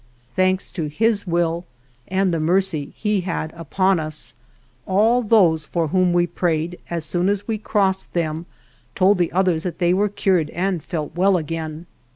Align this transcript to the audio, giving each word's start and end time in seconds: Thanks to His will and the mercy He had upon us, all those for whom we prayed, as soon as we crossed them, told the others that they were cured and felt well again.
Thanks 0.35 0.71
to 0.71 0.87
His 0.89 1.27
will 1.27 1.63
and 2.07 2.33
the 2.33 2.39
mercy 2.39 2.91
He 2.95 3.21
had 3.21 3.53
upon 3.55 3.99
us, 3.99 4.33
all 4.87 5.21
those 5.21 5.67
for 5.67 5.89
whom 5.89 6.11
we 6.11 6.25
prayed, 6.25 6.79
as 6.89 7.05
soon 7.05 7.29
as 7.29 7.47
we 7.47 7.59
crossed 7.59 8.13
them, 8.13 8.47
told 8.95 9.19
the 9.19 9.31
others 9.31 9.61
that 9.61 9.77
they 9.77 9.93
were 9.93 10.09
cured 10.09 10.49
and 10.49 10.83
felt 10.83 11.13
well 11.13 11.37
again. 11.37 11.85